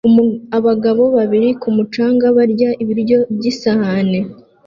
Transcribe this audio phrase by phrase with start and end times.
[0.57, 4.19] Abagabo babiri ku mucanga barya ibiryo by'isahani